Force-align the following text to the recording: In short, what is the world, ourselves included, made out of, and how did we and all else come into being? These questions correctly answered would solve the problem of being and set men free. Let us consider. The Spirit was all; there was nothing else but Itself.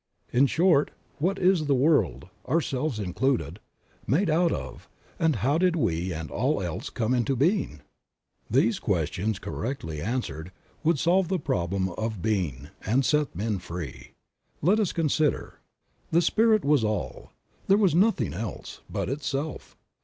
In 0.33 0.47
short, 0.47 0.89
what 1.19 1.37
is 1.37 1.67
the 1.67 1.75
world, 1.75 2.27
ourselves 2.47 2.99
included, 2.99 3.59
made 4.07 4.31
out 4.31 4.51
of, 4.51 4.89
and 5.19 5.35
how 5.35 5.59
did 5.59 5.75
we 5.75 6.11
and 6.11 6.31
all 6.31 6.59
else 6.59 6.89
come 6.89 7.13
into 7.13 7.35
being? 7.35 7.81
These 8.49 8.79
questions 8.79 9.37
correctly 9.37 10.01
answered 10.01 10.51
would 10.83 10.97
solve 10.97 11.27
the 11.27 11.37
problem 11.37 11.89
of 11.89 12.19
being 12.19 12.69
and 12.83 13.05
set 13.05 13.35
men 13.35 13.59
free. 13.59 14.15
Let 14.63 14.79
us 14.79 14.91
consider. 14.91 15.59
The 16.09 16.23
Spirit 16.23 16.65
was 16.65 16.83
all; 16.83 17.31
there 17.67 17.77
was 17.77 17.93
nothing 17.93 18.33
else 18.33 18.81
but 18.89 19.07
Itself. 19.07 19.77